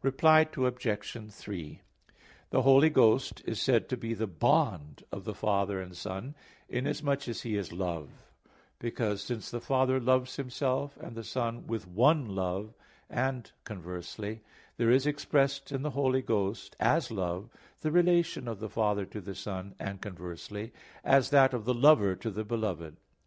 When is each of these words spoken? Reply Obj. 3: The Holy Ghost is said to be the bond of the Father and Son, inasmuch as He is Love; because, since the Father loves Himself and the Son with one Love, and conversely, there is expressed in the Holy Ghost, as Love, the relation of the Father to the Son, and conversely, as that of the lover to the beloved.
Reply 0.00 0.48
Obj. 0.56 1.30
3: 1.30 1.80
The 2.48 2.62
Holy 2.62 2.88
Ghost 2.88 3.42
is 3.44 3.60
said 3.60 3.86
to 3.90 3.98
be 3.98 4.14
the 4.14 4.26
bond 4.26 5.04
of 5.12 5.24
the 5.24 5.34
Father 5.34 5.78
and 5.78 5.94
Son, 5.94 6.34
inasmuch 6.70 7.28
as 7.28 7.42
He 7.42 7.54
is 7.58 7.70
Love; 7.70 8.08
because, 8.78 9.20
since 9.20 9.50
the 9.50 9.60
Father 9.60 10.00
loves 10.00 10.36
Himself 10.36 10.96
and 10.96 11.14
the 11.14 11.22
Son 11.22 11.66
with 11.66 11.86
one 11.86 12.34
Love, 12.34 12.72
and 13.10 13.52
conversely, 13.64 14.40
there 14.78 14.90
is 14.90 15.06
expressed 15.06 15.70
in 15.70 15.82
the 15.82 15.90
Holy 15.90 16.22
Ghost, 16.22 16.74
as 16.80 17.10
Love, 17.10 17.50
the 17.82 17.92
relation 17.92 18.48
of 18.48 18.60
the 18.60 18.70
Father 18.70 19.04
to 19.04 19.20
the 19.20 19.34
Son, 19.34 19.74
and 19.78 20.00
conversely, 20.00 20.72
as 21.04 21.28
that 21.28 21.52
of 21.52 21.66
the 21.66 21.74
lover 21.74 22.16
to 22.16 22.30
the 22.30 22.44
beloved. 22.46 22.96